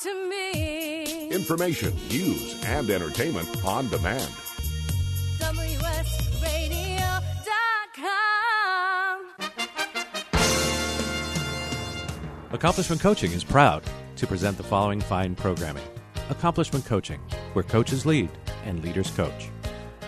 to 0.00 0.28
me. 0.28 1.30
Information, 1.30 1.94
news, 2.08 2.62
and 2.64 2.88
entertainment 2.90 3.48
on 3.64 3.88
demand. 3.88 4.32
WSRadio.com. 5.38 5.92
Accomplishment 12.52 13.00
Coaching 13.00 13.32
is 13.32 13.44
proud 13.44 13.82
to 14.16 14.26
present 14.26 14.56
the 14.56 14.62
following 14.62 15.00
fine 15.00 15.34
programming 15.34 15.84
Accomplishment 16.30 16.84
Coaching, 16.86 17.20
where 17.52 17.62
coaches 17.62 18.06
lead 18.06 18.30
and 18.64 18.82
leaders 18.84 19.10
coach. 19.10 19.50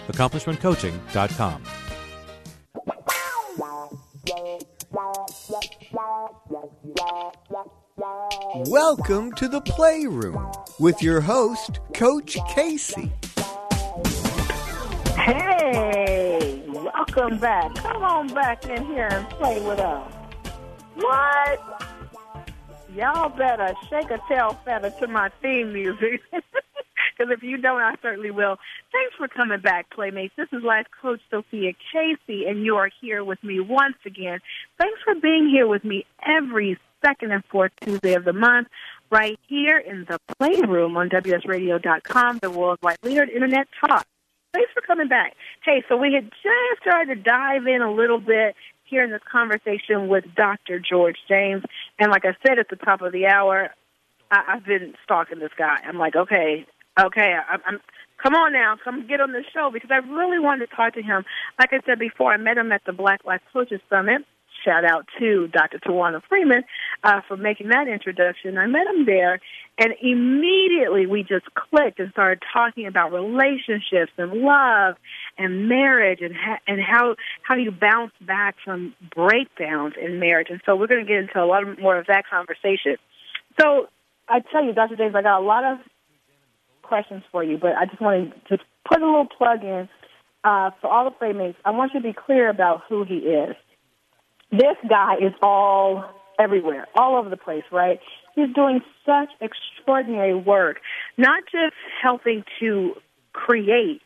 AccomplishmentCoaching.com. 0.09 1.63
Welcome 8.57 9.33
to 9.33 9.49
the 9.49 9.61
Playroom 9.63 10.53
with 10.79 11.03
your 11.03 11.21
host, 11.21 11.81
Coach 11.93 12.39
Casey. 12.51 13.11
Hey, 15.17 16.63
welcome 16.69 17.39
back. 17.39 17.75
Come 17.75 18.05
on 18.05 18.29
back 18.29 18.65
in 18.67 18.87
here 18.87 19.09
and 19.11 19.29
play 19.31 19.61
with 19.61 19.81
us. 19.81 20.13
What? 20.95 21.83
Y'all 22.95 23.29
better 23.29 23.75
shake 23.91 24.13
a 24.13 24.21
tail 24.29 24.57
feather 24.65 24.91
to 25.01 25.09
my 25.09 25.31
theme 25.43 25.73
music. 25.73 26.21
Because 27.17 27.33
if 27.33 27.43
you 27.43 27.59
don't, 27.59 27.81
I 27.81 27.95
certainly 28.03 28.31
will. 28.31 28.57
Thanks 28.93 29.15
for 29.17 29.29
coming 29.29 29.61
back, 29.61 29.91
Playmates. 29.91 30.35
This 30.37 30.49
is 30.53 30.63
Life 30.63 30.87
Coach 31.01 31.21
Sophia 31.31 31.73
Casey, 31.93 32.47
and 32.47 32.65
you 32.65 32.77
are 32.77 32.91
here 33.01 33.25
with 33.25 33.43
me 33.43 33.61
once 33.61 33.97
again. 34.05 34.41
Thanks 34.79 35.01
for 35.05 35.15
being 35.15 35.49
here 35.49 35.67
with 35.67 35.85
me 35.85 36.05
every 36.27 36.79
second 37.05 37.33
and 37.33 37.45
fourth 37.51 37.73
Tuesday 37.81 38.15
of 38.15 38.25
the 38.25 38.33
month, 38.33 38.69
right 39.11 39.39
here 39.47 39.79
in 39.79 40.07
the 40.09 40.19
Playroom 40.39 40.97
on 40.97 41.09
WSRadio.com, 41.11 42.39
the 42.39 42.51
worldwide 42.51 42.99
leader 43.03 43.25
in 43.25 43.31
Internet 43.31 43.69
Talk. 43.81 44.07
Thanks 44.53 44.71
for 44.73 44.81
coming 44.81 45.09
back. 45.09 45.35
Hey, 45.65 45.85
so 45.89 45.97
we 45.97 46.15
had 46.15 46.31
just 46.31 46.83
started 46.83 47.15
to 47.15 47.21
dive 47.21 47.67
in 47.67 47.83
a 47.83 47.93
little 47.93 48.21
bit 48.21 48.55
here 48.85 49.05
in 49.05 49.11
this 49.11 49.23
conversation 49.31 50.09
with 50.09 50.25
Dr. 50.37 50.79
George 50.79 51.17
James. 51.29 51.65
And 51.99 52.11
like 52.11 52.25
I 52.25 52.37
said 52.47 52.59
at 52.59 52.69
the 52.69 52.77
top 52.77 53.03
of 53.03 53.13
the 53.13 53.27
hour, 53.27 53.71
I, 54.31 54.55
I've 54.55 54.65
been 54.65 54.95
stalking 55.03 55.41
this 55.41 55.51
guy. 55.59 55.79
I'm 55.85 55.99
like, 55.99 56.15
okay, 56.15 56.67
okay, 56.99 57.35
I, 57.49 57.57
I'm. 57.67 57.81
Come 58.23 58.35
on 58.37 58.55
now, 58.55 58.77
come 58.83 59.07
get 59.07 59.21
on 59.21 59.33
the 59.33 59.43
show 59.53 59.71
because 59.71 59.91
I 59.93 59.97
really 59.97 60.39
wanted 60.39 60.71
to 60.71 60.75
talk 60.75 60.95
to 60.95 61.03
him. 61.03 61.25
Like 61.59 61.75
I 61.75 61.81
said 61.85 61.99
before, 61.99 62.33
I 62.33 62.39
met 62.39 62.57
him 62.57 62.73
at 62.73 62.81
the 62.87 62.93
Black 62.93 63.21
Lives 63.27 63.43
Coaches 63.53 63.81
Summit. 63.91 64.23
Shout 64.65 64.85
out 64.85 65.07
to 65.19 65.49
Dr. 65.49 65.79
Tawana 65.79 66.23
Freeman 66.27 66.63
uh, 67.03 67.21
for 67.29 67.37
making 67.37 67.69
that 67.69 67.87
introduction. 67.87 68.57
I 68.57 68.67
met 68.67 68.87
him 68.87 69.05
there, 69.05 69.41
and 69.79 69.93
immediately 70.01 71.07
we 71.07 71.23
just 71.23 71.47
clicked 71.55 71.99
and 71.99 72.11
started 72.13 72.43
talking 72.53 72.87
about 72.87 73.13
relationships 73.13 74.13
and 74.17 74.33
love 74.33 74.95
and 75.37 75.69
marriage 75.69 76.21
and 76.23 76.35
ha- 76.35 76.61
and 76.67 76.81
how 76.81 77.17
how 77.43 77.57
you 77.57 77.73
bounce 77.73 78.13
back 78.21 78.55
from 78.65 78.95
breakdowns 79.15 79.95
in 80.01 80.19
marriage. 80.19 80.49
And 80.51 80.63
so 80.65 80.77
we're 80.77 80.87
going 80.87 81.05
to 81.05 81.11
get 81.11 81.19
into 81.19 81.43
a 81.43 81.47
lot 81.47 81.63
more 81.79 81.99
of 81.99 82.07
that 82.07 82.25
conversation. 82.31 82.97
So 83.61 83.89
I 84.29 84.41
tell 84.51 84.65
you, 84.65 84.73
Dr. 84.73 84.97
James, 84.97 85.15
I 85.15 85.23
got 85.23 85.41
a 85.41 85.45
lot 85.45 85.65
of 85.65 85.79
questions 86.85 87.23
for 87.33 87.43
you, 87.43 87.59
but 87.59 87.73
I 87.77 87.87
just 87.87 88.01
wanted 88.01 88.33
to 88.49 88.59
put 88.89 89.03
a 89.03 89.07
little 89.07 89.27
plug 89.27 89.63
in 89.63 89.89
uh, 90.45 90.71
for 90.81 90.89
all 90.89 91.05
the 91.05 91.11
playmates. 91.11 91.59
I 91.65 91.71
want 91.71 91.93
you 91.95 92.01
to 92.01 92.07
be 92.07 92.15
clear 92.15 92.49
about 92.49 92.83
who 92.89 93.05
he 93.05 93.17
is. 93.17 93.57
This 94.51 94.77
guy 94.89 95.15
is 95.21 95.33
all 95.43 96.05
everywhere, 96.39 96.87
all 96.95 97.17
over 97.17 97.29
the 97.29 97.37
place, 97.37 97.65
right? 97.73 97.99
He's 98.35 98.53
doing 98.55 98.81
such 99.07 99.31
extraordinary 99.41 100.35
work, 100.35 100.81
not 101.17 101.43
just 101.51 101.75
helping 102.03 102.45
to 102.61 102.95
create 103.33 104.03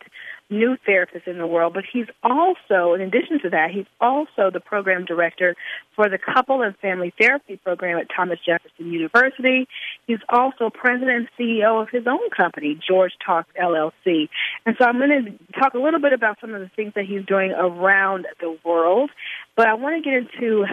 new 0.50 0.76
therapists 0.88 1.26
in 1.26 1.38
the 1.38 1.46
world, 1.46 1.74
but 1.74 1.84
he's 1.90 2.06
also, 2.22 2.94
in 2.94 3.00
addition 3.00 3.40
to 3.42 3.50
that, 3.50 3.70
he's 3.70 3.86
also 4.00 4.50
the 4.52 4.60
program 4.60 5.04
director 5.04 5.54
for 5.94 6.08
the 6.08 6.18
Couple 6.18 6.62
and 6.62 6.76
Family 6.78 7.12
Therapy 7.18 7.56
Program 7.56 7.98
at 7.98 8.06
Thomas 8.14 8.38
Jefferson 8.44 8.90
University. 8.92 9.68
He's 10.06 10.20
also 10.28 10.70
president 10.70 11.10
and 11.10 11.28
CEO 11.38 11.82
of 11.82 11.88
his 11.90 12.06
own 12.06 12.30
company, 12.34 12.78
George 12.86 13.12
Talks 13.24 13.50
LLC. 13.60 14.28
And 14.64 14.76
so 14.78 14.84
I'm 14.84 14.98
going 14.98 15.10
to 15.24 15.60
talk 15.60 15.74
a 15.74 15.78
little 15.78 16.00
bit 16.00 16.12
about 16.12 16.38
some 16.40 16.54
of 16.54 16.60
the 16.60 16.70
things 16.74 16.94
that 16.94 17.04
he's 17.04 17.24
doing 17.26 17.52
around 17.52 18.26
the 18.40 18.56
world, 18.64 19.10
but 19.56 19.68
I 19.68 19.74
want 19.74 20.02
to 20.02 20.10
get 20.10 20.18
into 20.18 20.64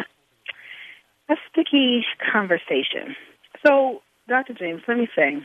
a 1.29 1.35
sticky 1.51 2.05
conversation. 2.31 3.16
So, 3.66 4.01
Dr. 4.27 4.53
James, 4.53 4.81
let 4.88 4.97
me 4.97 5.07
say, 5.16 5.41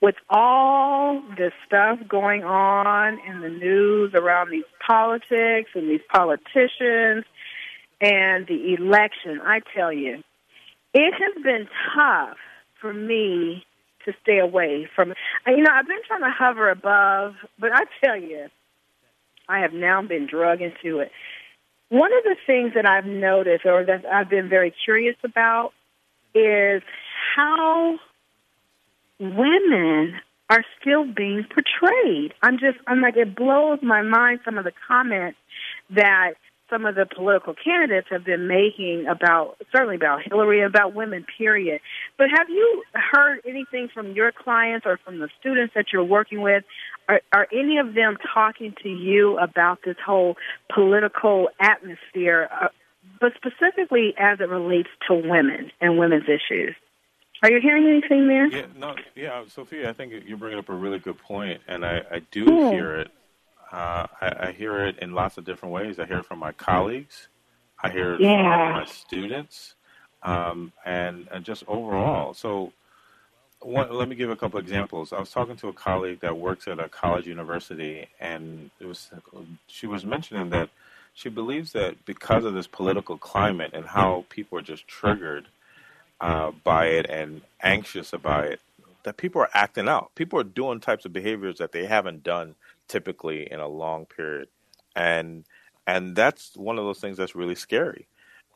with 0.00 0.16
all 0.28 1.22
this 1.38 1.52
stuff 1.66 1.98
going 2.08 2.44
on 2.44 3.18
in 3.26 3.40
the 3.40 3.48
news 3.48 4.12
around 4.14 4.50
these 4.50 4.64
politics 4.86 5.70
and 5.74 5.88
these 5.88 6.02
politicians 6.12 7.24
and 8.00 8.46
the 8.46 8.74
election, 8.78 9.40
I 9.42 9.60
tell 9.74 9.92
you, 9.92 10.22
it 10.92 11.14
has 11.14 11.42
been 11.42 11.68
tough 11.94 12.36
for 12.80 12.92
me 12.92 13.64
to 14.04 14.12
stay 14.22 14.38
away 14.38 14.88
from. 14.94 15.14
You 15.46 15.62
know, 15.62 15.70
I've 15.72 15.86
been 15.86 16.02
trying 16.06 16.20
to 16.20 16.30
hover 16.30 16.68
above, 16.68 17.34
but 17.58 17.72
I 17.72 17.84
tell 18.04 18.16
you, 18.16 18.48
I 19.48 19.60
have 19.60 19.72
now 19.72 20.02
been 20.02 20.26
drug 20.26 20.60
into 20.60 20.98
it. 20.98 21.10
One 21.88 22.12
of 22.12 22.24
the 22.24 22.36
things 22.46 22.72
that 22.74 22.86
I've 22.86 23.06
noticed, 23.06 23.64
or 23.66 23.84
that 23.84 24.04
I've 24.06 24.28
been 24.28 24.48
very 24.48 24.74
curious 24.84 25.16
about, 25.24 25.72
is 26.34 26.82
how 27.36 27.98
women 29.18 30.14
are 30.50 30.64
still 30.80 31.04
being 31.04 31.44
portrayed. 31.44 32.34
I'm 32.42 32.58
just, 32.58 32.78
I'm 32.86 33.00
like, 33.00 33.16
it 33.16 33.34
blows 33.34 33.78
my 33.82 34.02
mind 34.02 34.40
some 34.44 34.58
of 34.58 34.64
the 34.64 34.72
comments 34.86 35.38
that 35.90 36.34
some 36.70 36.86
of 36.86 36.94
the 36.94 37.06
political 37.06 37.54
candidates 37.54 38.08
have 38.10 38.24
been 38.24 38.48
making 38.48 39.06
about, 39.08 39.56
certainly 39.70 39.96
about 39.96 40.20
Hillary, 40.24 40.62
about 40.62 40.94
women, 40.94 41.24
period. 41.38 41.80
But 42.16 42.28
have 42.34 42.48
you 42.48 42.82
heard 42.94 43.40
anything 43.46 43.88
from 43.92 44.12
your 44.12 44.32
clients 44.32 44.86
or 44.86 44.98
from 45.04 45.18
the 45.18 45.28
students 45.38 45.74
that 45.74 45.86
you're 45.92 46.04
working 46.04 46.40
with? 46.40 46.64
Are, 47.08 47.20
are 47.32 47.46
any 47.52 47.78
of 47.78 47.94
them 47.94 48.16
talking 48.32 48.74
to 48.82 48.88
you 48.88 49.38
about 49.38 49.80
this 49.84 49.96
whole 50.04 50.36
political 50.74 51.48
atmosphere, 51.60 52.48
uh, 52.50 52.68
but 53.20 53.32
specifically 53.36 54.14
as 54.18 54.40
it 54.40 54.48
relates 54.48 54.88
to 55.08 55.14
women 55.14 55.70
and 55.80 55.98
women's 55.98 56.24
issues? 56.24 56.74
Are 57.42 57.50
you 57.50 57.60
hearing 57.60 57.86
anything 57.86 58.26
there? 58.28 58.48
Yeah, 58.50 58.66
no, 58.76 58.94
yeah, 59.14 59.44
Sophia, 59.48 59.90
I 59.90 59.92
think 59.92 60.12
you're 60.26 60.38
bringing 60.38 60.58
up 60.58 60.68
a 60.68 60.74
really 60.74 60.98
good 60.98 61.18
point, 61.18 61.60
and 61.68 61.84
I, 61.84 62.02
I 62.10 62.20
do 62.30 62.44
Yeah. 62.44 62.70
hear 62.70 62.96
it. 62.96 63.10
Uh, 63.72 64.06
I, 64.20 64.46
I 64.48 64.52
hear 64.52 64.86
it 64.86 64.98
in 65.00 65.12
lots 65.12 65.36
of 65.38 65.44
different 65.44 65.74
ways. 65.74 65.98
I 65.98 66.06
hear 66.06 66.18
it 66.18 66.26
from 66.26 66.38
my 66.38 66.52
colleagues. 66.52 67.28
I 67.82 67.90
hear 67.90 68.14
it 68.14 68.20
Yeah. 68.20 68.66
from 68.66 68.76
my 68.76 68.84
students, 68.86 69.74
um, 70.22 70.72
and, 70.86 71.28
and 71.32 71.44
just 71.44 71.64
overall. 71.68 72.34
So, 72.34 72.72
one, 73.60 73.92
let 73.92 74.08
me 74.08 74.14
give 74.16 74.30
a 74.30 74.36
couple 74.36 74.58
examples. 74.60 75.12
I 75.12 75.20
was 75.20 75.30
talking 75.30 75.56
to 75.56 75.68
a 75.68 75.72
colleague 75.72 76.20
that 76.20 76.36
works 76.38 76.68
at 76.68 76.78
a 76.78 76.88
college 76.88 77.26
university, 77.26 78.08
and 78.20 78.70
it 78.80 78.86
was 78.86 79.10
she 79.68 79.86
was 79.86 80.04
mentioning 80.04 80.50
that 80.50 80.70
she 81.14 81.28
believes 81.30 81.72
that 81.72 82.04
because 82.06 82.44
of 82.44 82.54
this 82.54 82.66
political 82.66 83.18
climate 83.18 83.70
and 83.74 83.86
how 83.86 84.24
people 84.30 84.58
are 84.58 84.62
just 84.62 84.86
triggered 84.88 85.46
uh, 86.24 86.50
by 86.64 86.86
it 86.86 87.04
and 87.10 87.42
anxious 87.62 88.14
about 88.14 88.46
it, 88.46 88.60
that 89.02 89.18
people 89.18 89.42
are 89.42 89.50
acting 89.52 89.88
out. 89.88 90.10
People 90.14 90.40
are 90.40 90.44
doing 90.44 90.80
types 90.80 91.04
of 91.04 91.12
behaviors 91.12 91.58
that 91.58 91.72
they 91.72 91.84
haven't 91.84 92.22
done 92.22 92.54
typically 92.88 93.46
in 93.52 93.60
a 93.60 93.68
long 93.68 94.06
period, 94.06 94.48
and 94.96 95.44
and 95.86 96.16
that's 96.16 96.56
one 96.56 96.78
of 96.78 96.84
those 96.86 96.98
things 96.98 97.18
that's 97.18 97.34
really 97.34 97.54
scary. 97.54 98.08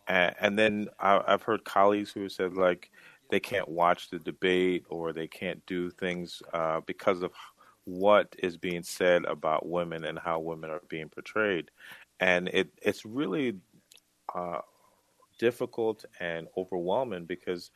And, 0.06 0.34
and 0.40 0.58
then 0.58 0.88
I, 0.98 1.20
I've 1.26 1.42
heard 1.42 1.64
colleagues 1.64 2.10
who 2.10 2.30
said 2.30 2.54
like 2.54 2.90
they 3.30 3.38
can't 3.38 3.68
watch 3.68 4.08
the 4.08 4.18
debate 4.18 4.86
or 4.88 5.12
they 5.12 5.26
can't 5.26 5.64
do 5.66 5.90
things 5.90 6.42
uh, 6.54 6.80
because 6.86 7.22
of 7.22 7.32
what 7.84 8.34
is 8.38 8.56
being 8.56 8.82
said 8.82 9.26
about 9.26 9.68
women 9.68 10.04
and 10.04 10.18
how 10.18 10.38
women 10.38 10.70
are 10.70 10.80
being 10.88 11.10
portrayed, 11.10 11.70
and 12.18 12.48
it 12.48 12.70
it's 12.80 13.04
really 13.04 13.56
uh, 14.34 14.60
difficult 15.38 16.04
and 16.20 16.48
overwhelming 16.56 17.24
because 17.24 17.70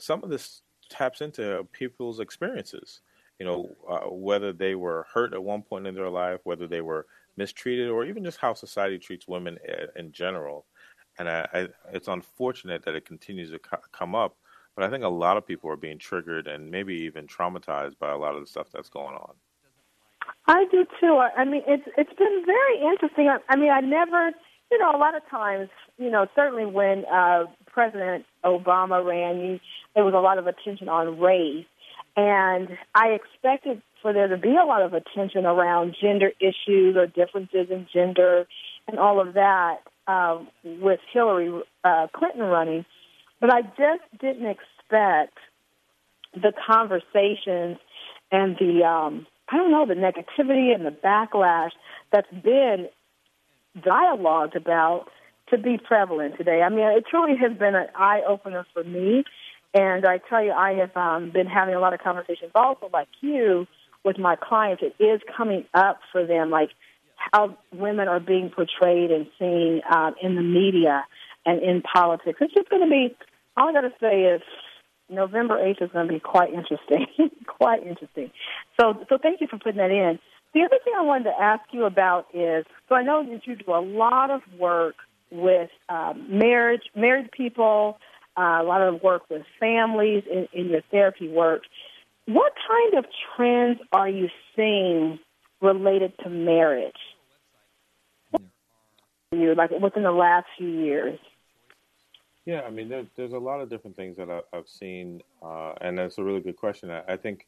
some 0.00 0.22
of 0.22 0.30
this 0.30 0.62
taps 0.90 1.20
into 1.20 1.66
people's 1.72 2.20
experiences. 2.20 3.00
You 3.38 3.46
know, 3.46 3.70
uh, 3.88 4.10
whether 4.10 4.52
they 4.52 4.76
were 4.76 5.06
hurt 5.12 5.34
at 5.34 5.42
one 5.42 5.62
point 5.62 5.86
in 5.86 5.94
their 5.94 6.08
life, 6.08 6.40
whether 6.44 6.68
they 6.68 6.82
were 6.82 7.06
mistreated, 7.36 7.88
or 7.88 8.04
even 8.04 8.22
just 8.22 8.38
how 8.38 8.54
society 8.54 8.98
treats 8.98 9.26
women 9.26 9.58
in 9.96 10.12
general. 10.12 10.66
And 11.18 11.28
I, 11.28 11.48
I, 11.52 11.68
it's 11.92 12.08
unfortunate 12.08 12.84
that 12.84 12.94
it 12.94 13.04
continues 13.04 13.50
to 13.50 13.58
co- 13.58 13.78
come 13.92 14.14
up, 14.14 14.36
but 14.76 14.84
I 14.84 14.90
think 14.90 15.04
a 15.04 15.08
lot 15.08 15.36
of 15.36 15.46
people 15.46 15.68
are 15.70 15.76
being 15.76 15.98
triggered 15.98 16.46
and 16.46 16.70
maybe 16.70 16.94
even 16.94 17.26
traumatized 17.26 17.98
by 17.98 18.12
a 18.12 18.16
lot 18.16 18.34
of 18.34 18.40
the 18.40 18.46
stuff 18.46 18.68
that's 18.72 18.88
going 18.88 19.14
on. 19.14 19.34
I 20.46 20.64
do 20.70 20.84
too. 21.00 21.18
I 21.36 21.44
mean, 21.44 21.62
it's 21.66 21.84
it's 21.96 22.12
been 22.14 22.42
very 22.46 22.80
interesting. 22.80 23.28
I, 23.28 23.38
I 23.48 23.56
mean, 23.56 23.70
I 23.70 23.80
never, 23.80 24.30
you 24.70 24.78
know, 24.78 24.90
a 24.94 24.98
lot 24.98 25.16
of 25.16 25.22
times, 25.30 25.68
you 25.98 26.10
know, 26.10 26.26
certainly 26.34 26.66
when 26.66 27.04
uh, 27.04 27.44
President 27.66 28.24
Obama 28.44 29.04
ran, 29.04 29.60
there 29.94 30.04
was 30.04 30.14
a 30.14 30.20
lot 30.20 30.38
of 30.38 30.46
attention 30.46 30.88
on 30.88 31.20
race. 31.20 31.66
And 32.16 32.68
I 32.94 33.08
expected 33.08 33.82
for 34.00 34.12
there 34.12 34.28
to 34.28 34.36
be 34.36 34.50
a 34.50 34.64
lot 34.64 34.82
of 34.82 34.94
attention 34.94 35.46
around 35.46 35.96
gender 36.00 36.30
issues 36.40 36.96
or 36.96 37.06
differences 37.06 37.68
in 37.70 37.86
gender 37.92 38.46
and 38.86 38.98
all 38.98 39.20
of 39.20 39.34
that 39.34 39.78
uh, 40.06 40.38
with 40.64 41.00
Hillary 41.12 41.62
uh, 41.82 42.06
Clinton 42.14 42.42
running. 42.42 42.84
But 43.40 43.52
I 43.52 43.62
just 43.62 44.02
didn't 44.20 44.46
expect 44.46 45.38
the 46.34 46.52
conversations 46.66 47.78
and 48.30 48.56
the, 48.58 48.84
um, 48.84 49.26
I 49.48 49.56
don't 49.56 49.70
know, 49.70 49.86
the 49.86 49.94
negativity 49.94 50.74
and 50.74 50.84
the 50.84 50.90
backlash 50.90 51.70
that's 52.12 52.30
been 52.30 52.88
dialogued 53.80 54.56
about 54.56 55.06
to 55.50 55.58
be 55.58 55.78
prevalent 55.78 56.36
today. 56.36 56.62
I 56.62 56.68
mean, 56.68 56.86
it 56.86 57.04
truly 57.08 57.36
has 57.36 57.56
been 57.56 57.74
an 57.74 57.86
eye 57.94 58.22
opener 58.26 58.66
for 58.72 58.84
me. 58.84 59.24
And 59.74 60.06
I 60.06 60.18
tell 60.18 60.42
you, 60.42 60.52
I 60.52 60.74
have 60.74 60.96
um, 60.96 61.30
been 61.30 61.46
having 61.46 61.74
a 61.74 61.80
lot 61.80 61.94
of 61.94 62.00
conversations 62.00 62.52
also, 62.54 62.88
like 62.92 63.08
you, 63.20 63.66
with 64.04 64.18
my 64.18 64.36
clients. 64.36 64.82
It 64.82 65.02
is 65.02 65.20
coming 65.36 65.64
up 65.74 65.98
for 66.12 66.24
them, 66.24 66.50
like 66.50 66.70
how 67.16 67.58
women 67.72 68.06
are 68.06 68.20
being 68.20 68.50
portrayed 68.50 69.10
and 69.10 69.26
seen 69.38 69.82
um, 69.92 70.14
in 70.22 70.36
the 70.36 70.42
media 70.42 71.04
and 71.44 71.60
in 71.60 71.82
politics. 71.82 72.38
It's 72.40 72.54
just 72.54 72.70
going 72.70 72.82
to 72.82 72.88
be, 72.88 73.16
all 73.56 73.68
I 73.68 73.72
got 73.72 73.80
to 73.82 73.92
say 74.00 74.22
is 74.22 74.42
November 75.10 75.56
8th 75.56 75.82
is 75.82 75.90
going 75.92 76.06
to 76.06 76.12
be 76.12 76.20
quite 76.20 76.54
interesting. 76.54 77.06
quite 77.46 77.84
interesting. 77.84 78.30
So, 78.80 79.04
so 79.08 79.18
thank 79.20 79.40
you 79.40 79.48
for 79.48 79.58
putting 79.58 79.78
that 79.78 79.90
in. 79.90 80.18
The 80.54 80.60
other 80.62 80.78
thing 80.84 80.94
I 80.96 81.02
wanted 81.02 81.24
to 81.24 81.40
ask 81.40 81.62
you 81.72 81.84
about 81.84 82.26
is, 82.32 82.64
so 82.88 82.94
I 82.94 83.02
know 83.02 83.24
that 83.28 83.46
you 83.46 83.56
do 83.56 83.72
a 83.72 83.82
lot 83.82 84.30
of 84.30 84.40
work 84.56 84.94
with 85.32 85.70
um, 85.88 86.26
marriage, 86.30 86.82
married 86.94 87.32
people, 87.32 87.98
uh, 88.36 88.60
a 88.60 88.62
lot 88.62 88.80
of 88.80 89.02
work 89.02 89.22
with 89.28 89.42
families 89.58 90.22
in, 90.30 90.46
in 90.52 90.68
your 90.68 90.82
therapy 90.92 91.28
work. 91.28 91.62
What 92.26 92.52
kind 92.68 92.94
of 92.94 93.04
trends 93.36 93.80
are 93.92 94.08
you 94.08 94.28
seeing 94.54 95.18
related 95.60 96.12
to 96.22 96.30
marriage? 96.30 96.92
You 99.32 99.54
like 99.56 99.70
within 99.70 100.04
the 100.04 100.12
last 100.12 100.46
few 100.56 100.68
years. 100.68 101.18
Yeah, 102.46 102.60
I 102.60 102.70
mean, 102.70 102.88
there's 102.88 103.06
there's 103.16 103.32
a 103.32 103.38
lot 103.38 103.60
of 103.60 103.68
different 103.68 103.96
things 103.96 104.16
that 104.18 104.30
I, 104.30 104.42
have 104.52 104.68
seen, 104.68 105.22
uh, 105.42 105.72
and 105.80 105.98
that's 105.98 106.18
a 106.18 106.22
really 106.22 106.40
good 106.40 106.56
question. 106.56 106.90
I, 106.90 107.02
I 107.08 107.16
think 107.16 107.46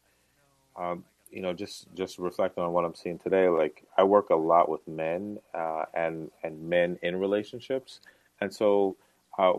um, 0.75 1.05
you 1.31 1.43
know, 1.43 1.53
just 1.53 1.87
just 1.95 2.19
reflecting 2.19 2.63
on 2.65 2.73
what 2.73 2.85
I'm 2.85 2.95
seeing 2.95 3.19
today, 3.19 3.49
like 3.49 3.85
I 3.97 4.05
work 4.05 4.31
a 4.31 4.37
lot 4.37 4.69
with 4.69 4.87
men 4.89 5.39
uh, 5.55 5.85
and 5.95 6.31
and 6.43 6.69
men 6.69 6.99
in 7.03 7.17
relationships, 7.17 8.01
and 8.41 8.53
so 8.53 8.97
uh, 9.39 9.53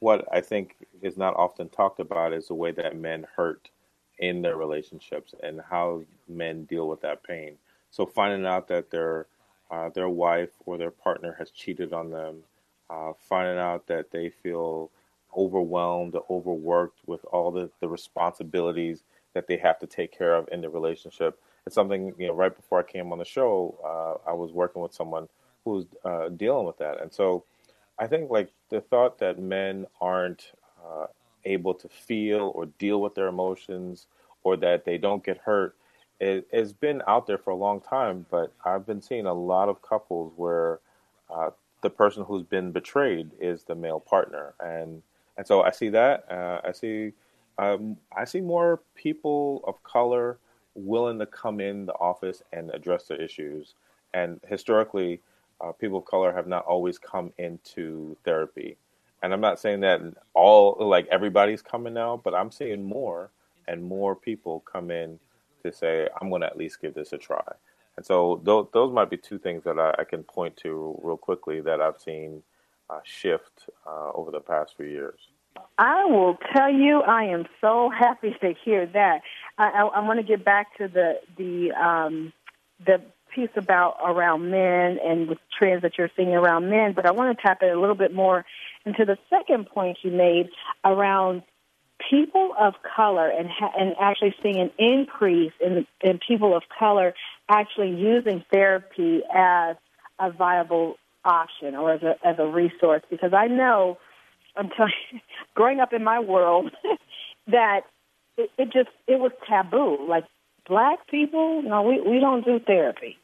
what 0.00 0.26
I 0.32 0.40
think 0.40 0.76
is 1.02 1.16
not 1.16 1.34
often 1.36 1.68
talked 1.68 2.00
about 2.00 2.32
is 2.32 2.48
the 2.48 2.54
way 2.54 2.72
that 2.72 2.96
men 2.96 3.26
hurt 3.36 3.70
in 4.18 4.42
their 4.42 4.56
relationships 4.56 5.34
and 5.42 5.60
how 5.68 6.02
men 6.28 6.64
deal 6.64 6.88
with 6.88 7.00
that 7.02 7.22
pain. 7.24 7.56
So 7.90 8.06
finding 8.06 8.46
out 8.46 8.68
that 8.68 8.90
their 8.90 9.26
uh, 9.70 9.88
their 9.90 10.08
wife 10.08 10.50
or 10.64 10.78
their 10.78 10.90
partner 10.90 11.34
has 11.38 11.50
cheated 11.50 11.92
on 11.92 12.10
them, 12.10 12.42
uh, 12.90 13.12
finding 13.28 13.58
out 13.58 13.86
that 13.88 14.10
they 14.10 14.30
feel 14.30 14.90
overwhelmed, 15.36 16.16
overworked 16.30 17.00
with 17.06 17.24
all 17.26 17.50
the, 17.50 17.70
the 17.80 17.88
responsibilities 17.88 19.02
that 19.36 19.46
they 19.46 19.58
have 19.58 19.78
to 19.78 19.86
take 19.86 20.16
care 20.16 20.34
of 20.34 20.48
in 20.50 20.62
the 20.62 20.70
relationship. 20.70 21.38
It's 21.66 21.74
something 21.74 22.14
you 22.18 22.26
know. 22.26 22.32
Right 22.32 22.56
before 22.56 22.80
I 22.80 22.90
came 22.90 23.12
on 23.12 23.18
the 23.18 23.24
show, 23.26 23.76
uh, 23.84 24.30
I 24.30 24.32
was 24.32 24.50
working 24.50 24.80
with 24.80 24.94
someone 24.94 25.28
who 25.62 25.70
was 25.72 25.86
uh, 26.06 26.30
dealing 26.30 26.66
with 26.66 26.78
that, 26.78 27.02
and 27.02 27.12
so 27.12 27.44
I 27.98 28.06
think 28.06 28.30
like 28.30 28.50
the 28.70 28.80
thought 28.80 29.18
that 29.18 29.38
men 29.38 29.86
aren't 30.00 30.52
uh, 30.82 31.06
able 31.44 31.74
to 31.74 31.88
feel 31.88 32.50
or 32.54 32.64
deal 32.78 33.02
with 33.02 33.14
their 33.14 33.26
emotions, 33.26 34.06
or 34.42 34.56
that 34.56 34.86
they 34.86 34.96
don't 34.96 35.22
get 35.22 35.36
hurt, 35.36 35.76
it, 36.18 36.48
has 36.50 36.72
been 36.72 37.02
out 37.06 37.26
there 37.26 37.38
for 37.38 37.50
a 37.50 37.56
long 37.56 37.82
time. 37.82 38.24
But 38.30 38.54
I've 38.64 38.86
been 38.86 39.02
seeing 39.02 39.26
a 39.26 39.34
lot 39.34 39.68
of 39.68 39.82
couples 39.82 40.32
where 40.36 40.80
uh, 41.28 41.50
the 41.82 41.90
person 41.90 42.24
who's 42.24 42.42
been 42.42 42.72
betrayed 42.72 43.32
is 43.38 43.64
the 43.64 43.74
male 43.74 44.00
partner, 44.00 44.54
and 44.60 45.02
and 45.36 45.46
so 45.46 45.62
I 45.62 45.72
see 45.72 45.90
that. 45.90 46.24
Uh, 46.30 46.62
I 46.64 46.72
see 46.72 47.12
um, 47.58 47.96
I 48.16 48.24
see 48.24 48.40
more 48.40 48.82
people 48.94 49.62
of 49.64 49.82
color 49.82 50.38
willing 50.74 51.18
to 51.18 51.26
come 51.26 51.60
in 51.60 51.86
the 51.86 51.94
office 51.94 52.42
and 52.52 52.70
address 52.70 53.04
the 53.08 53.22
issues. 53.22 53.74
And 54.14 54.40
historically, 54.46 55.20
uh, 55.60 55.72
people 55.72 55.98
of 55.98 56.04
color 56.04 56.32
have 56.32 56.46
not 56.46 56.66
always 56.66 56.98
come 56.98 57.32
into 57.38 58.16
therapy. 58.24 58.76
And 59.22 59.32
I'm 59.32 59.40
not 59.40 59.58
saying 59.58 59.80
that 59.80 60.00
all, 60.34 60.76
like 60.78 61.06
everybody's 61.10 61.62
coming 61.62 61.94
now, 61.94 62.20
but 62.22 62.34
I'm 62.34 62.50
seeing 62.50 62.84
more 62.84 63.30
and 63.66 63.82
more 63.82 64.14
people 64.14 64.60
come 64.60 64.90
in 64.90 65.18
to 65.62 65.72
say, 65.72 66.08
I'm 66.20 66.28
going 66.28 66.42
to 66.42 66.46
at 66.46 66.58
least 66.58 66.80
give 66.80 66.94
this 66.94 67.12
a 67.12 67.18
try. 67.18 67.42
And 67.96 68.04
so 68.04 68.36
th- 68.44 68.66
those 68.72 68.92
might 68.92 69.10
be 69.10 69.16
two 69.16 69.38
things 69.38 69.64
that 69.64 69.78
I, 69.78 69.94
I, 69.98 70.04
can 70.04 70.22
point 70.22 70.56
to 70.58 70.98
real 71.02 71.16
quickly 71.16 71.60
that 71.62 71.80
I've 71.80 71.98
seen 71.98 72.42
uh, 72.90 73.00
shift 73.02 73.70
uh, 73.86 74.10
over 74.14 74.30
the 74.30 74.40
past 74.40 74.76
few 74.76 74.86
years. 74.86 75.18
I 75.78 76.06
will 76.06 76.38
tell 76.54 76.72
you, 76.72 77.02
I 77.02 77.24
am 77.24 77.44
so 77.60 77.90
happy 77.90 78.34
to 78.40 78.54
hear 78.64 78.86
that. 78.86 79.20
I, 79.58 79.68
I, 79.68 79.82
I 79.82 80.00
want 80.06 80.18
to 80.20 80.26
get 80.26 80.44
back 80.44 80.76
to 80.78 80.88
the 80.88 81.20
the 81.36 81.72
um, 81.72 82.32
the 82.84 83.02
piece 83.34 83.50
about 83.56 83.96
around 84.04 84.50
men 84.50 84.98
and 85.04 85.28
with 85.28 85.38
trends 85.58 85.82
that 85.82 85.98
you're 85.98 86.10
seeing 86.16 86.34
around 86.34 86.70
men, 86.70 86.94
but 86.94 87.04
I 87.04 87.10
want 87.10 87.36
to 87.36 87.42
tap 87.42 87.58
it 87.62 87.76
a 87.76 87.78
little 87.78 87.94
bit 87.94 88.14
more 88.14 88.46
into 88.86 89.04
the 89.04 89.18
second 89.28 89.66
point 89.66 89.98
you 90.02 90.10
made 90.10 90.48
around 90.84 91.42
people 92.10 92.52
of 92.58 92.74
color 92.96 93.28
and 93.28 93.48
ha- 93.48 93.72
and 93.78 93.94
actually 94.00 94.34
seeing 94.42 94.58
an 94.58 94.70
increase 94.78 95.52
in 95.64 95.86
in 96.00 96.18
people 96.26 96.56
of 96.56 96.62
color 96.78 97.14
actually 97.48 97.90
using 97.90 98.44
therapy 98.50 99.22
as 99.34 99.76
a 100.18 100.30
viable 100.30 100.96
option 101.24 101.74
or 101.74 101.92
as 101.92 102.02
a 102.02 102.14
as 102.24 102.36
a 102.38 102.46
resource 102.46 103.02
because 103.10 103.32
I 103.34 103.46
know 103.46 103.98
I'm 104.56 104.70
telling 104.70 104.92
you, 105.12 105.20
growing 105.54 105.80
up 105.80 105.92
in 105.92 106.04
my 106.04 106.20
world, 106.20 106.70
that 107.48 107.82
it, 108.36 108.50
it 108.58 108.72
just 108.72 108.90
it 109.06 109.18
was 109.18 109.32
taboo. 109.48 110.06
Like 110.08 110.24
black 110.68 111.06
people, 111.08 111.62
no, 111.62 111.82
we 111.82 112.00
we 112.00 112.20
don't 112.20 112.44
do 112.44 112.58
therapy, 112.58 113.16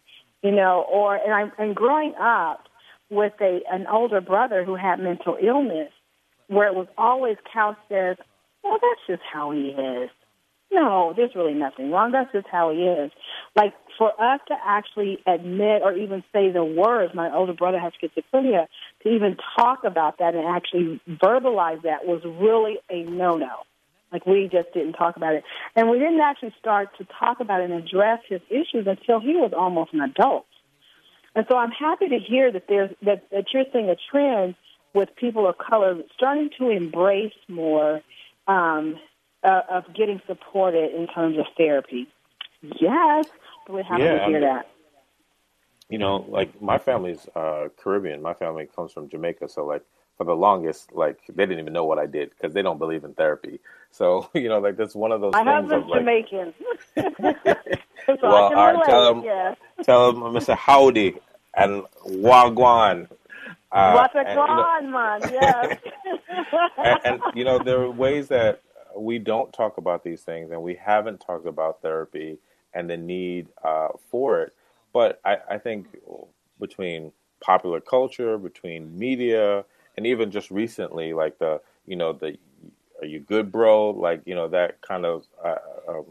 you 0.43 0.51
know. 0.51 0.85
Or 0.91 1.17
and 1.17 1.33
I 1.33 1.63
and 1.63 1.75
growing 1.75 2.15
up 2.21 2.65
with 3.11 3.33
a 3.41 3.61
an 3.71 3.87
older 3.87 4.21
brother 4.21 4.65
who 4.65 4.77
had 4.77 5.01
mental 5.01 5.37
illness, 5.43 5.91
where 6.49 6.69
it 6.69 6.75
was 6.75 6.89
always 6.97 7.37
couched 7.53 7.91
as, 7.91 8.17
well, 8.63 8.79
that's 8.81 9.07
just 9.07 9.23
how 9.33 9.51
he 9.51 9.69
is 9.69 10.11
no, 10.73 11.13
there's 11.17 11.35
really 11.35 11.55
nothing 11.55 11.91
wrong. 11.91 12.13
That's 12.13 12.33
just 12.33 12.47
how 12.51 12.71
he 12.71 12.79
is. 12.79 13.11
Like 13.55 13.75
for 13.99 14.11
us 14.21 14.41
to 14.49 14.55
actually 14.65 15.19
admit 15.27 15.83
or 15.83 15.93
even 15.93 16.25
say 16.33 16.51
the 16.51 16.65
words, 16.65 17.15
my 17.15 17.33
older 17.33 17.53
brother 17.53 17.79
has 17.79 17.93
schizophrenia, 18.03 18.67
to 19.03 19.09
even 19.09 19.37
talk 19.57 19.85
about 19.85 20.19
that 20.19 20.35
and 20.35 20.47
actually 20.47 21.01
verbalize 21.09 21.83
that 21.83 22.07
was 22.07 22.23
really 22.25 22.79
a 22.91 23.03
no-no. 23.09 23.65
Like 24.13 24.27
we 24.27 24.49
just 24.53 24.73
didn't 24.75 24.93
talk 24.93 25.17
about 25.17 25.35
it. 25.35 25.45
And 25.75 25.89
we 25.89 25.99
didn't 25.99 26.21
actually 26.21 26.55
start 26.61 26.97
to 26.99 27.07
talk 27.19 27.41
about 27.41 27.63
and 27.63 27.73
address 27.73 28.21
his 28.29 28.41
issues 28.51 28.87
until 28.87 29.21
he 29.21 29.35
was 29.35 29.53
almost 29.57 29.95
an 29.95 30.03
adult. 30.03 30.47
And 31.35 31.47
so 31.49 31.57
I'm 31.57 31.71
happy 31.71 32.09
to 32.09 32.19
hear 32.19 32.53
that 32.53 32.65
there's 32.69 32.91
that, 33.03 33.25
that 33.31 33.47
you're 33.55 33.65
seeing 33.73 33.89
a 33.89 33.97
trend 34.11 34.55
with 34.95 35.09
people 35.17 35.49
of 35.49 35.57
color 35.57 35.97
starting 36.15 36.51
to 36.59 36.69
embrace 36.69 37.33
more 37.49 38.03
um, 38.47 38.99
uh, 39.43 39.63
of 39.71 39.85
getting 39.95 40.21
supported 40.27 40.95
in 40.95 41.07
terms 41.07 41.39
of 41.39 41.47
therapy. 41.57 42.07
Yes, 42.61 43.27
we're 43.69 43.83
happy 43.83 44.03
yeah, 44.03 44.19
to 44.19 44.25
hear 44.27 44.41
that. 44.41 44.69
You 45.93 45.99
know, 45.99 46.25
like 46.27 46.63
my 46.63 46.79
family's 46.79 47.29
uh, 47.37 47.69
Caribbean. 47.77 48.23
My 48.23 48.33
family 48.33 48.67
comes 48.75 48.93
from 48.93 49.11
Jamaica, 49.11 49.51
so 49.51 49.67
like 49.67 49.85
for 50.17 50.25
the 50.25 50.35
longest, 50.35 50.91
like 50.95 51.19
they 51.29 51.45
didn't 51.45 51.59
even 51.59 51.75
know 51.75 51.85
what 51.85 51.99
I 51.99 52.07
did 52.07 52.31
because 52.31 52.55
they 52.55 52.63
don't 52.63 52.79
believe 52.79 53.05
in 53.05 53.13
therapy. 53.13 53.61
So 53.91 54.31
you 54.35 54.49
know, 54.49 54.59
like 54.59 54.79
that's 54.79 54.95
one 54.95 55.13
of 55.13 55.21
those. 55.21 55.35
I 55.35 55.45
things 55.45 55.71
husband's 55.71 55.85
of, 55.85 55.91
like, 55.91 56.01
Jamaican. 56.01 56.55
so 58.07 58.17
well, 58.23 58.47
I 58.47 58.49
can 58.49 58.75
relate, 58.75 58.87
tell 58.87 59.15
him, 59.15 59.23
yes. 59.23 59.57
tell 59.83 60.09
him, 60.09 60.17
Mr. 60.17 60.57
Howdy 60.57 61.17
and 61.55 61.83
Wagwan. 62.07 63.09
Uh, 63.71 63.93
What's 63.93 64.15
and, 64.15 64.29
you 64.29 64.35
know, 64.35 64.81
man? 64.91 65.21
Yes. 65.31 65.79
and, 66.79 67.01
and 67.05 67.21
you 67.35 67.45
know, 67.45 67.59
there 67.59 67.83
are 67.83 67.91
ways 67.91 68.29
that 68.29 68.63
we 68.97 69.19
don't 69.19 69.53
talk 69.53 69.77
about 69.77 70.05
these 70.05 70.23
things, 70.23 70.53
and 70.53 70.63
we 70.63 70.75
haven't 70.75 71.21
talked 71.21 71.47
about 71.47 71.83
therapy 71.83 72.39
and 72.73 72.89
the 72.89 72.97
need 72.97 73.49
uh, 73.63 73.89
for 74.11 74.41
it. 74.41 74.55
But 74.93 75.21
I, 75.25 75.39
I 75.51 75.59
think 75.59 75.87
between 76.61 77.13
popular 77.41 77.81
culture, 77.81 78.39
between 78.39 78.99
media, 78.99 79.65
and 79.97 80.07
even 80.07 80.31
just 80.31 80.51
recently, 80.51 81.13
like 81.13 81.39
the 81.39 81.61
you 81.87 81.97
know 81.97 82.13
the 82.13 82.39
"Are 83.01 83.07
you 83.07 83.21
good, 83.21 83.51
bro?" 83.53 83.91
like 83.91 84.23
you 84.25 84.35
know 84.35 84.49
that 84.49 84.81
kind 84.81 85.05
of 85.05 85.25
uh, 85.45 85.57
um, 85.89 86.05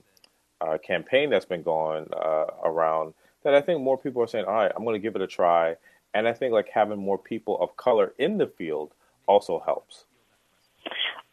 uh, 0.59 0.77
campaign 0.77 1.29
that's 1.29 1.45
been 1.45 1.63
going 1.63 2.07
uh, 2.13 2.45
around. 2.63 3.13
That 3.43 3.55
I 3.55 3.61
think 3.61 3.81
more 3.81 3.97
people 3.97 4.21
are 4.21 4.27
saying, 4.27 4.45
"All 4.45 4.53
right, 4.53 4.71
I'm 4.75 4.83
going 4.83 4.99
to 4.99 4.99
give 4.99 5.15
it 5.15 5.21
a 5.21 5.27
try," 5.27 5.75
and 6.13 6.27
I 6.27 6.33
think 6.33 6.53
like 6.53 6.69
having 6.69 6.99
more 6.99 7.17
people 7.17 7.59
of 7.61 7.75
color 7.77 8.13
in 8.17 8.37
the 8.37 8.47
field 8.47 8.91
also 9.27 9.61
helps. 9.65 10.05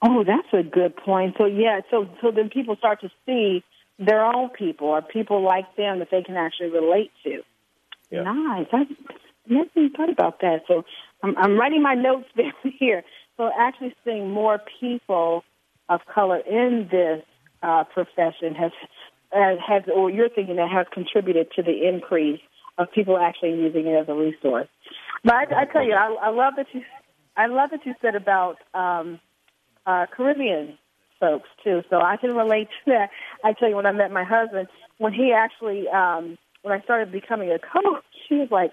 Oh, 0.00 0.22
that's 0.24 0.48
a 0.52 0.62
good 0.62 0.96
point. 0.96 1.34
So 1.38 1.46
yeah, 1.46 1.80
so 1.90 2.08
so 2.22 2.30
then 2.30 2.50
people 2.50 2.76
start 2.76 3.00
to 3.00 3.10
see 3.26 3.64
their 3.98 4.24
own 4.24 4.50
people 4.50 4.88
or 4.88 5.02
people 5.02 5.42
like 5.42 5.76
them 5.76 5.98
that 5.98 6.08
they 6.10 6.22
can 6.22 6.36
actually 6.36 6.70
relate 6.70 7.10
to. 7.24 7.42
Yeah. 8.10 8.22
Nice. 8.22 8.66
I 8.72 8.86
never 9.48 9.68
even 9.74 9.90
thought 9.90 10.10
about 10.10 10.40
that. 10.40 10.62
So 10.68 10.84
I'm, 11.22 11.36
I'm 11.36 11.58
writing 11.58 11.82
my 11.82 11.94
notes 11.94 12.28
down 12.36 12.52
here. 12.78 13.02
So 13.36 13.50
actually 13.56 13.94
seeing 14.04 14.30
more 14.30 14.60
people 14.80 15.44
of 15.88 16.00
color 16.12 16.38
in 16.38 16.88
this 16.90 17.22
uh, 17.62 17.84
profession 17.84 18.54
has 18.54 18.72
uh, 19.30 19.56
has, 19.66 19.82
or 19.94 20.10
you're 20.10 20.28
thinking 20.28 20.56
that 20.56 20.70
has 20.70 20.86
contributed 20.92 21.50
to 21.54 21.62
the 21.62 21.86
increase 21.86 22.40
of 22.78 22.90
people 22.92 23.18
actually 23.18 23.50
using 23.50 23.86
it 23.86 23.94
as 23.94 24.08
a 24.08 24.14
resource. 24.14 24.68
But 25.22 25.34
I, 25.34 25.62
I 25.62 25.64
tell 25.66 25.84
you, 25.84 25.92
I, 25.92 26.28
I 26.28 26.30
love 26.30 26.54
that 26.56 26.66
you, 26.72 26.82
I 27.36 27.46
love 27.46 27.70
that 27.70 27.84
you 27.84 27.94
said 28.00 28.14
about 28.14 28.56
um, 28.72 29.20
uh, 29.86 30.06
Caribbean 30.16 30.78
folks 31.20 31.48
too. 31.64 31.82
So 31.90 32.00
I 32.00 32.16
can 32.16 32.34
relate 32.34 32.68
to 32.84 32.92
that. 32.92 33.10
I 33.44 33.52
tell 33.52 33.68
you, 33.68 33.76
when 33.76 33.86
I 33.86 33.92
met 33.92 34.10
my 34.10 34.24
husband, 34.24 34.68
when 34.98 35.12
he 35.12 35.32
actually, 35.32 35.88
um, 35.88 36.38
when 36.62 36.78
I 36.78 36.82
started 36.82 37.12
becoming 37.12 37.50
a 37.50 37.58
coach, 37.58 38.04
he 38.28 38.36
was 38.36 38.50
like, 38.50 38.72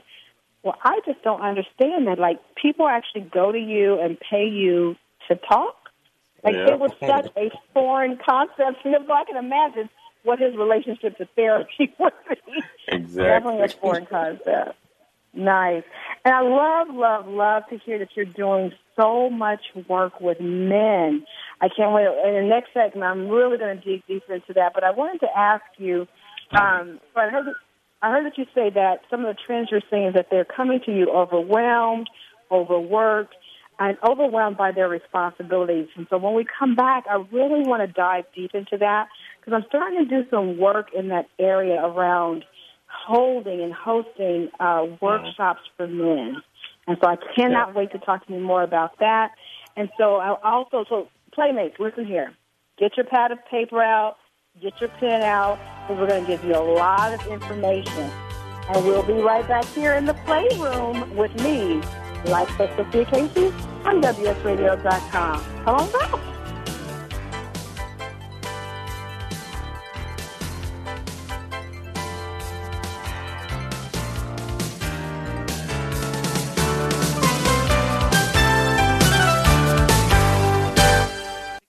"Well, 0.64 0.76
I 0.84 1.00
just 1.06 1.22
don't 1.24 1.42
understand 1.42 2.08
that. 2.08 2.20
Like, 2.20 2.40
people 2.56 2.88
actually 2.88 3.22
go 3.22 3.52
to 3.52 3.60
you 3.60 4.00
and 4.00 4.20
pay 4.20 4.46
you 4.48 4.96
to 5.28 5.36
talk. 5.36 5.76
Like, 6.44 6.56
Yeah. 6.56 6.74
it 6.74 6.80
was 6.80 6.92
such 7.00 7.28
a 7.38 7.50
foreign 7.74 8.18
concept. 8.18 8.80
You 8.86 8.92
know, 8.92 9.06
so 9.06 9.14
I 9.14 9.24
can 9.26 9.38
imagine 9.38 9.90
what 10.24 10.40
his 10.40 10.56
relationship 10.56 11.18
to 11.18 11.26
therapy 11.36 11.94
would 12.00 12.14
be. 12.30 12.64
Exactly, 12.88 13.24
definitely 13.24 13.64
a 13.64 13.80
foreign 13.80 14.06
concept. 14.06 14.76
Nice. 15.36 15.84
And 16.24 16.34
I 16.34 16.42
love, 16.42 16.96
love, 16.96 17.28
love 17.28 17.64
to 17.70 17.78
hear 17.78 18.00
that 18.00 18.10
you're 18.16 18.26
doing 18.26 18.72
so 18.96 19.30
much 19.30 19.60
work 19.90 20.22
with 20.22 20.40
men. 20.40 21.26
I 21.62 21.68
can't 21.76 21.94
wait. 21.94 22.08
In 22.26 22.34
the 22.36 22.48
next 22.48 22.70
segment, 22.74 23.04
I'm 23.04 23.28
really 23.28 23.58
going 23.58 23.78
to 23.78 23.84
dig 23.84 24.08
deeper 24.08 24.36
into 24.36 24.54
that. 24.54 24.72
But 24.74 24.86
I 24.86 24.92
wanted 24.92 25.20
to 25.20 25.38
ask 25.38 25.64
you, 25.78 26.08
um, 26.58 27.02
I 27.16 27.30
heard, 27.30 27.48
I 28.02 28.12
heard 28.12 28.26
that 28.26 28.38
you 28.38 28.46
say 28.56 28.70
that 28.70 29.02
some 29.10 29.26
of 29.26 29.36
the 29.36 29.42
trends 29.46 29.70
you're 29.72 29.82
seeing 29.90 30.08
is 30.08 30.14
that 30.14 30.28
they're 30.32 30.46
coming 30.46 30.80
to 30.86 30.96
you 30.96 31.12
overwhelmed, 31.12 32.10
overworked, 32.50 33.36
and 33.78 33.98
overwhelmed 34.10 34.56
by 34.56 34.72
their 34.72 34.88
responsibilities. 34.88 35.88
And 35.98 36.08
so 36.10 36.18
when 36.18 36.34
we 36.34 36.46
come 36.58 36.76
back, 36.76 37.04
I 37.10 37.16
really 37.16 37.68
want 37.68 37.86
to 37.86 37.92
dive 37.92 38.24
deep 38.34 38.52
into 38.54 38.78
that 38.78 39.08
because 39.40 39.54
I'm 39.54 39.66
starting 39.68 40.00
to 40.00 40.06
do 40.06 40.30
some 40.30 40.58
work 40.58 40.88
in 40.98 41.10
that 41.10 41.28
area 41.40 41.84
around 41.84 42.46
holding 43.06 43.62
and 43.62 43.74
hosting 43.74 44.50
uh, 44.60 44.86
workshops 45.02 45.62
for 45.78 45.88
men. 45.88 46.38
And 46.88 46.98
so 47.02 47.10
I 47.10 47.18
cannot 47.36 47.76
wait 47.76 47.92
to 47.92 48.00
talk 48.00 48.26
to 48.28 48.34
you 48.34 48.40
more 48.40 48.64
about 48.64 49.00
that. 49.00 49.32
And 49.76 49.90
so 49.98 50.16
I 50.16 50.36
also, 50.44 50.86
so 50.88 51.08
playmates, 51.34 51.76
listen 51.80 52.06
here. 52.06 52.34
Get 52.78 52.98
your 52.98 53.06
pad 53.06 53.32
of 53.32 53.40
paper 53.50 53.82
out, 53.82 54.18
get 54.62 54.80
your 54.80 54.90
pen 54.90 55.22
out, 55.22 55.58
because 55.88 56.02
we're 56.02 56.08
going 56.08 56.26
to 56.26 56.28
give 56.28 56.44
you 56.44 56.56
a 56.56 56.66
lot 56.76 57.14
of 57.14 57.26
information. 57.28 58.12
And 58.70 58.86
we'll 58.86 59.04
be 59.04 59.14
right 59.14 59.48
back 59.48 59.66
here 59.66 59.94
in 59.94 60.06
the 60.06 60.16
playroom 60.26 61.16
with 61.16 61.34
me, 61.42 61.82
Life 62.26 62.50
Coach 62.50 62.76
Sophia 62.76 63.06
Casey 63.06 63.48
on 63.86 64.02
WSRadio.com. 64.02 65.46
Come 65.64 65.76
on 65.76 65.92
back. 65.92 66.45